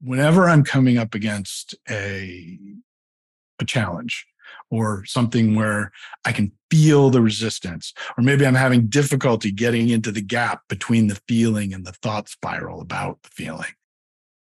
whenever 0.00 0.48
I'm 0.48 0.64
coming 0.64 0.98
up 0.98 1.14
against 1.14 1.74
a 1.88 2.58
a 3.58 3.64
challenge 3.64 4.26
or 4.70 5.04
something 5.04 5.54
where 5.54 5.92
I 6.24 6.32
can 6.32 6.52
feel 6.70 7.10
the 7.10 7.20
resistance, 7.20 7.92
or 8.16 8.24
maybe 8.24 8.46
I'm 8.46 8.54
having 8.54 8.86
difficulty 8.86 9.52
getting 9.52 9.90
into 9.90 10.10
the 10.10 10.22
gap 10.22 10.62
between 10.68 11.08
the 11.08 11.20
feeling 11.28 11.74
and 11.74 11.84
the 11.84 11.92
thought 11.92 12.28
spiral 12.28 12.80
about 12.80 13.22
the 13.22 13.28
feeling. 13.30 13.72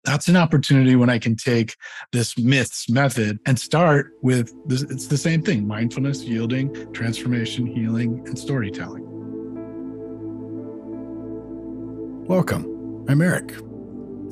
That's 0.05 0.29
an 0.29 0.37
opportunity 0.37 0.97
when 0.97 1.09
I 1.09 1.19
can 1.19 1.37
take 1.37 1.77
this 2.13 2.37
myths 2.37 2.91
method 2.91 3.39
and 3.47 3.59
start 3.59 4.13
with 4.21 4.53
this. 4.67 4.83
It's 4.83 5.07
the 5.07 5.17
same 5.17 5.43
thing 5.43 5.67
mindfulness, 5.67 6.25
yielding, 6.25 6.93
transformation, 6.93 7.67
healing, 7.67 8.23
and 8.27 8.39
storytelling. 8.39 9.05
Welcome. 12.27 13.07
I'm 13.09 13.23
Eric. 13.23 13.55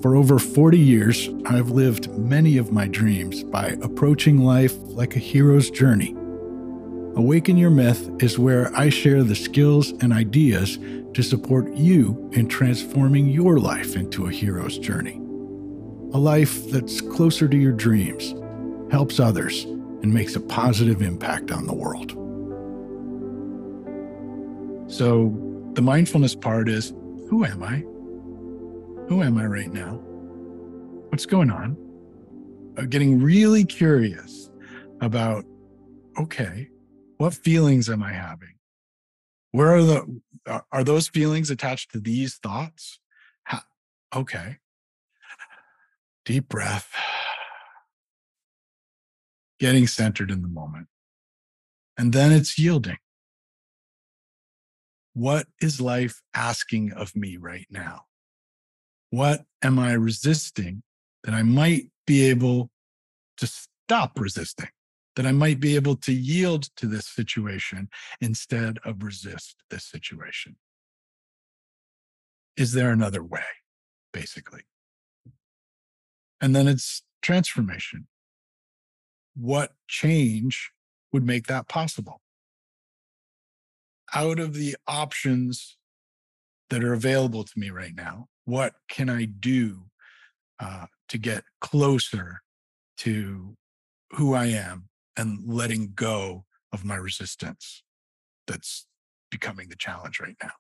For 0.03 0.17
over 0.17 0.41
40 0.41 0.79
years, 0.81 1.29
I've 1.47 1.71
lived 1.71 2.11
many 2.19 2.57
of 2.59 2.73
my 2.73 2.89
dreams 2.89 3.45
by 3.45 3.77
approaching 3.83 4.39
life 4.39 4.77
like 4.83 5.15
a 5.15 5.21
hero's 5.21 5.71
journey. 5.71 6.11
Awaken 7.15 7.57
Your 7.57 7.71
Myth 7.71 8.11
is 8.21 8.37
where 8.37 8.75
I 8.77 8.89
share 8.89 9.23
the 9.23 9.37
skills 9.37 9.93
and 10.01 10.13
ideas 10.13 10.81
to 11.15 11.23
support 11.23 11.73
you 11.75 12.29
in 12.33 12.49
transforming 12.49 13.29
your 13.29 13.61
life 13.61 13.95
into 13.95 14.27
a 14.27 14.33
hero's 14.33 14.77
journey. 14.77 15.21
A 16.15 16.19
life 16.19 16.69
that's 16.69 17.01
closer 17.01 17.47
to 17.47 17.57
your 17.57 17.73
dreams, 17.73 18.35
helps 18.91 19.21
others, 19.21 19.63
and 20.03 20.13
makes 20.13 20.35
a 20.35 20.41
positive 20.41 21.01
impact 21.01 21.53
on 21.53 21.69
the 21.69 21.75
world. 21.75 22.11
So, 24.91 25.33
the 25.75 25.83
mindfulness 25.83 26.35
part 26.35 26.69
is 26.69 26.93
who 27.29 27.45
am 27.45 27.63
I? 27.63 27.85
Who 29.09 29.23
am 29.23 29.37
I 29.37 29.47
right 29.47 29.73
now? 29.73 30.01
What's 31.11 31.27
going 31.27 31.51
on? 31.51 31.77
I'm 32.79 32.89
getting 32.89 33.21
really 33.21 33.65
curious 33.65 34.51
about 35.01 35.45
okay, 36.19 36.69
what 37.19 37.35
feelings 37.35 37.89
am 37.89 38.03
I 38.03 38.13
having? 38.13 38.55
Where 39.51 39.75
are 39.75 39.83
the 39.83 40.21
uh, 40.47 40.61
are 40.71 40.85
those 40.85 41.09
feelings 41.09 41.51
attached 41.51 41.93
to 41.93 42.01
these 42.01 42.37
thoughts? 42.37 42.99
How, 43.45 43.61
okay. 44.15 44.59
Deep 46.25 46.49
breath. 46.49 46.91
Getting 49.59 49.87
centered 49.87 50.31
in 50.31 50.43
the 50.43 50.49
moment. 50.49 50.87
And 51.99 52.13
then 52.13 52.33
it's 52.33 52.59
yielding. 52.59 52.99
What 55.15 55.47
is 55.61 55.81
life 55.81 56.23
asking 56.35 56.93
of 56.93 57.15
me 57.15 57.37
right 57.37 57.67
now? 57.71 58.07
What 59.13 59.45
am 59.61 59.79
I 59.79 59.93
resisting 59.93 60.83
that 61.23 61.35
I 61.35 61.43
might 61.43 61.91
be 62.07 62.31
able 62.31 62.71
to 63.37 63.47
stop 63.47 64.19
resisting? 64.19 64.71
That 65.17 65.27
I 65.27 65.33
might 65.33 65.61
be 65.61 65.77
able 65.77 65.97
to 65.97 66.15
yield 66.15 66.71
to 66.79 66.87
this 66.87 67.09
situation 67.09 67.91
instead 68.23 68.79
of 68.87 69.03
resist 69.03 69.57
this 69.69 69.85
situation? 69.85 70.57
Is 72.57 72.73
there 72.73 72.91
another 72.91 73.23
way, 73.23 73.45
basically? 74.15 74.63
And 76.41 76.57
then 76.57 76.67
it's 76.67 77.03
transformation. 77.21 78.07
What 79.35 79.75
change 79.89 80.73
would 81.13 81.27
make 81.27 81.49
that 81.49 81.69
possible? 81.69 82.23
Out 84.15 84.39
of 84.39 84.55
the 84.55 84.75
options 84.89 85.77
that 86.71 86.83
are 86.83 86.95
available 86.95 87.45
to 87.45 87.59
me 87.59 87.69
right 87.69 87.95
now, 87.95 88.29
what 88.45 88.75
can 88.89 89.09
I 89.09 89.25
do 89.25 89.85
uh, 90.61 90.87
to 91.09 91.19
get 91.19 91.45
closer 91.61 92.41
to 92.99 93.57
who 94.13 94.35
I 94.35 94.47
am 94.47 94.89
and 95.17 95.41
letting 95.47 95.93
go 95.95 96.45
of 96.73 96.85
my 96.85 96.97
resistance 96.97 97.83
that's 98.47 98.87
becoming 99.31 99.69
the 99.69 99.77
challenge 99.77 100.21
right 100.21 100.37
now. 100.43 100.53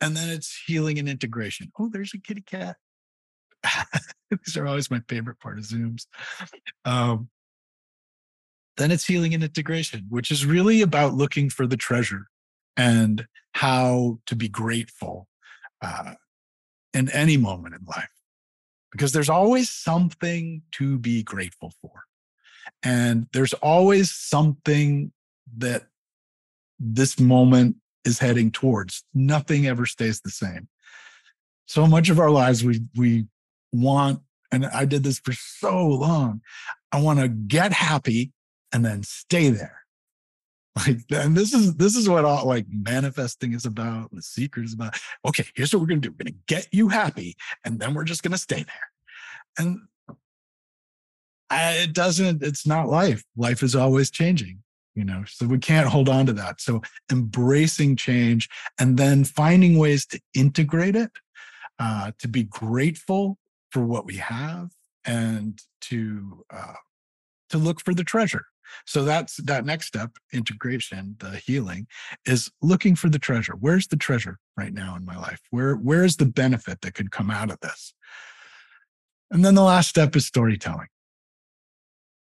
And 0.00 0.16
then 0.16 0.28
it's 0.28 0.62
healing 0.66 0.98
and 0.98 1.08
integration. 1.08 1.72
Oh, 1.78 1.88
there's 1.92 2.14
a 2.14 2.18
kitty 2.18 2.42
cat. 2.42 2.76
These 4.30 4.56
are 4.56 4.66
always 4.66 4.90
my 4.90 5.00
favorite 5.08 5.40
part 5.40 5.58
of 5.58 5.64
Zooms. 5.64 6.06
Um, 6.84 7.28
then 8.76 8.90
it's 8.90 9.04
healing 9.06 9.34
and 9.34 9.44
integration, 9.44 10.06
which 10.08 10.30
is 10.30 10.44
really 10.44 10.82
about 10.82 11.14
looking 11.14 11.48
for 11.48 11.66
the 11.66 11.76
treasure 11.76 12.26
and 12.76 13.26
how 13.52 14.18
to 14.26 14.34
be 14.34 14.48
grateful 14.48 15.28
uh, 15.84 16.14
in 16.94 17.10
any 17.10 17.36
moment 17.36 17.74
in 17.74 17.84
life 17.84 18.08
because 18.90 19.12
there's 19.12 19.28
always 19.28 19.70
something 19.70 20.62
to 20.72 20.98
be 20.98 21.22
grateful 21.22 21.72
for. 21.82 22.04
And 22.82 23.26
there's 23.32 23.52
always 23.54 24.10
something 24.12 25.12
that 25.58 25.86
this 26.78 27.20
moment 27.20 27.76
is 28.04 28.18
heading 28.18 28.50
towards. 28.50 29.04
Nothing 29.12 29.66
ever 29.66 29.84
stays 29.84 30.20
the 30.20 30.30
same. 30.30 30.68
So 31.66 31.86
much 31.86 32.08
of 32.08 32.18
our 32.18 32.30
lives, 32.30 32.64
we, 32.64 32.80
we 32.96 33.26
want, 33.72 34.20
and 34.52 34.66
I 34.66 34.84
did 34.84 35.02
this 35.02 35.18
for 35.18 35.32
so 35.32 35.86
long, 35.86 36.40
I 36.92 37.00
want 37.00 37.18
to 37.20 37.28
get 37.28 37.72
happy 37.72 38.32
and 38.72 38.84
then 38.84 39.02
stay 39.02 39.50
there. 39.50 39.83
Like, 40.76 40.98
and 41.10 41.36
this 41.36 41.54
is 41.54 41.76
this 41.76 41.94
is 41.94 42.08
what 42.08 42.24
all 42.24 42.46
like 42.46 42.66
manifesting 42.68 43.52
is 43.52 43.64
about. 43.64 44.10
The 44.10 44.22
secret 44.22 44.64
is 44.64 44.74
about. 44.74 44.98
Okay, 45.24 45.44
here's 45.54 45.72
what 45.72 45.80
we're 45.80 45.86
gonna 45.86 46.00
do. 46.00 46.10
We're 46.10 46.24
gonna 46.24 46.36
get 46.48 46.66
you 46.72 46.88
happy, 46.88 47.36
and 47.64 47.78
then 47.78 47.94
we're 47.94 48.04
just 48.04 48.24
gonna 48.24 48.38
stay 48.38 48.64
there. 48.64 48.88
And 49.56 49.82
I, 51.48 51.74
it 51.74 51.92
doesn't. 51.92 52.42
It's 52.42 52.66
not 52.66 52.88
life. 52.88 53.22
Life 53.36 53.62
is 53.62 53.76
always 53.76 54.10
changing. 54.10 54.62
You 54.96 55.04
know, 55.04 55.24
so 55.26 55.46
we 55.46 55.58
can't 55.58 55.88
hold 55.88 56.08
on 56.08 56.26
to 56.26 56.32
that. 56.34 56.60
So 56.60 56.80
embracing 57.10 57.96
change 57.96 58.48
and 58.78 58.96
then 58.96 59.24
finding 59.24 59.76
ways 59.76 60.06
to 60.06 60.20
integrate 60.34 60.94
it, 60.94 61.10
uh, 61.80 62.12
to 62.18 62.28
be 62.28 62.44
grateful 62.44 63.38
for 63.70 63.84
what 63.84 64.06
we 64.06 64.16
have, 64.16 64.70
and 65.04 65.60
to 65.82 66.44
uh, 66.50 66.74
to 67.50 67.58
look 67.58 67.80
for 67.80 67.94
the 67.94 68.04
treasure 68.04 68.46
so 68.86 69.04
that's 69.04 69.36
that 69.38 69.64
next 69.64 69.86
step, 69.86 70.12
integration, 70.32 71.16
the 71.18 71.36
healing, 71.36 71.86
is 72.26 72.50
looking 72.62 72.96
for 72.96 73.08
the 73.08 73.18
treasure. 73.18 73.54
Where's 73.58 73.86
the 73.86 73.96
treasure 73.96 74.38
right 74.56 74.72
now 74.72 74.96
in 74.96 75.04
my 75.04 75.16
life? 75.16 75.40
Where 75.50 75.74
where's 75.74 76.16
the 76.16 76.26
benefit 76.26 76.80
that 76.82 76.94
could 76.94 77.10
come 77.10 77.30
out 77.30 77.50
of 77.50 77.60
this? 77.60 77.94
And 79.30 79.44
then 79.44 79.54
the 79.54 79.62
last 79.62 79.88
step 79.88 80.14
is 80.16 80.26
storytelling. 80.26 80.88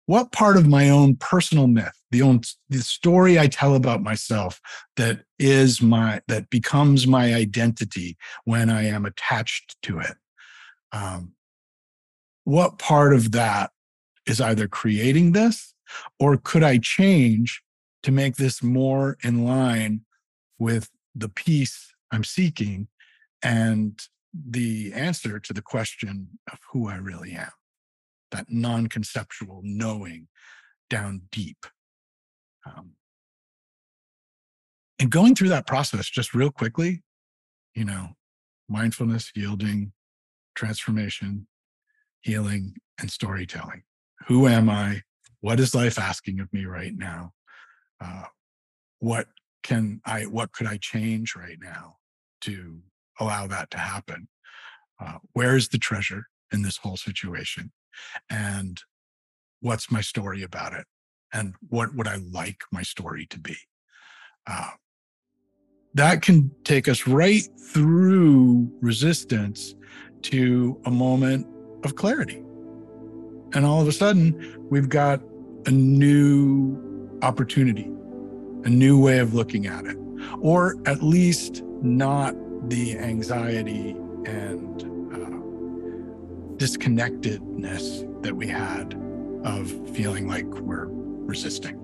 What 0.06 0.32
part 0.32 0.56
of 0.56 0.66
my 0.66 0.90
own 0.90 1.16
personal 1.16 1.66
myth, 1.66 1.98
the 2.10 2.22
own 2.22 2.42
the 2.68 2.78
story 2.78 3.38
I 3.38 3.46
tell 3.46 3.74
about 3.74 4.02
myself 4.02 4.60
that 4.96 5.20
is 5.38 5.80
my 5.80 6.20
that 6.28 6.50
becomes 6.50 7.06
my 7.06 7.34
identity 7.34 8.16
when 8.44 8.70
I 8.70 8.84
am 8.84 9.06
attached 9.06 9.76
to 9.82 9.98
it? 10.00 10.14
Um, 10.92 11.32
what 12.44 12.78
part 12.78 13.14
of 13.14 13.32
that 13.32 13.70
is 14.26 14.40
either 14.40 14.68
creating 14.68 15.32
this 15.32 15.73
or 16.18 16.36
could 16.36 16.62
I 16.62 16.78
change 16.78 17.62
to 18.02 18.12
make 18.12 18.36
this 18.36 18.62
more 18.62 19.16
in 19.22 19.44
line 19.44 20.02
with 20.58 20.90
the 21.14 21.28
peace 21.28 21.94
I'm 22.10 22.24
seeking 22.24 22.88
and 23.42 23.98
the 24.32 24.92
answer 24.94 25.38
to 25.38 25.52
the 25.52 25.62
question 25.62 26.38
of 26.52 26.58
who 26.72 26.88
I 26.88 26.96
really 26.96 27.32
am? 27.32 27.52
That 28.30 28.46
non 28.48 28.88
conceptual 28.88 29.60
knowing 29.62 30.28
down 30.90 31.22
deep. 31.30 31.66
Um, 32.66 32.92
and 34.98 35.10
going 35.10 35.34
through 35.34 35.50
that 35.50 35.66
process 35.66 36.08
just 36.08 36.34
real 36.34 36.50
quickly, 36.50 37.02
you 37.74 37.84
know, 37.84 38.10
mindfulness, 38.68 39.30
yielding, 39.34 39.92
transformation, 40.54 41.46
healing, 42.20 42.74
and 42.98 43.10
storytelling. 43.10 43.82
Who 44.26 44.46
am 44.46 44.70
I? 44.70 45.02
What 45.44 45.60
is 45.60 45.74
life 45.74 45.98
asking 45.98 46.40
of 46.40 46.50
me 46.54 46.64
right 46.64 46.94
now? 46.96 47.34
Uh, 48.02 48.24
what 49.00 49.26
can 49.62 50.00
i 50.06 50.22
what 50.22 50.52
could 50.52 50.66
i 50.66 50.78
change 50.78 51.34
right 51.36 51.58
now 51.60 51.96
to 52.40 52.78
allow 53.20 53.46
that 53.46 53.70
to 53.70 53.76
happen? 53.76 54.26
Uh, 54.98 55.18
where's 55.34 55.68
the 55.68 55.76
treasure 55.76 56.28
in 56.50 56.62
this 56.62 56.78
whole 56.78 56.96
situation? 56.96 57.72
And 58.30 58.80
what's 59.60 59.90
my 59.90 60.00
story 60.00 60.42
about 60.42 60.72
it? 60.72 60.86
And 61.30 61.52
what 61.68 61.94
would 61.94 62.08
i 62.08 62.16
like 62.16 62.62
my 62.72 62.82
story 62.82 63.26
to 63.26 63.38
be? 63.38 63.56
Uh, 64.46 64.70
that 65.92 66.22
can 66.22 66.52
take 66.64 66.88
us 66.88 67.06
right 67.06 67.46
through 67.60 68.72
resistance 68.80 69.74
to 70.22 70.80
a 70.86 70.90
moment 70.90 71.46
of 71.84 71.96
clarity. 71.96 72.42
And 73.52 73.66
all 73.66 73.82
of 73.82 73.88
a 73.88 73.92
sudden 73.92 74.66
we've 74.70 74.88
got 74.88 75.20
a 75.66 75.70
new 75.70 76.78
opportunity, 77.22 77.90
a 78.64 78.68
new 78.68 79.00
way 79.00 79.18
of 79.18 79.34
looking 79.34 79.66
at 79.66 79.86
it, 79.86 79.96
or 80.40 80.76
at 80.86 81.02
least 81.02 81.62
not 81.82 82.34
the 82.68 82.98
anxiety 82.98 83.90
and 84.26 84.82
uh, 85.12 86.56
disconnectedness 86.56 88.04
that 88.22 88.34
we 88.34 88.46
had 88.46 88.94
of 89.44 89.70
feeling 89.90 90.28
like 90.28 90.46
we're 90.60 90.86
resisting. 90.88 91.80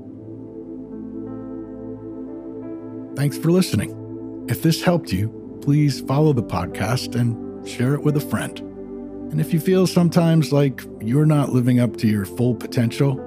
Thanks 3.17 3.37
for 3.37 3.51
listening. 3.51 4.47
If 4.49 4.63
this 4.63 4.83
helped 4.83 5.13
you, 5.13 5.59
please 5.63 6.01
follow 6.01 6.33
the 6.33 6.43
podcast 6.43 7.15
and 7.15 7.69
share 7.69 7.95
it 7.95 8.03
with 8.03 8.17
a 8.17 8.21
friend. 8.21 8.59
And 9.31 9.41
if 9.41 9.53
you 9.53 9.61
feel 9.61 9.87
sometimes 9.87 10.53
like 10.53 10.83
you're 11.01 11.27
not 11.27 11.53
living 11.53 11.79
up 11.79 11.97
to 11.99 12.09
your 12.09 12.25
full 12.25 12.55
potential, 12.55 13.27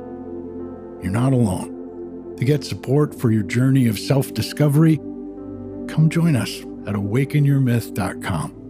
you're 1.04 1.12
not 1.12 1.34
alone. 1.34 2.36
To 2.38 2.46
get 2.46 2.64
support 2.64 3.14
for 3.14 3.32
your 3.32 3.44
journey 3.44 3.88
of 3.88 4.00
self 4.00 4.34
discovery, 4.34 4.98
come 5.88 6.10
join 6.10 6.36
us 6.36 6.62
at 6.88 6.96
awakenyourmyth.com. 6.96 8.63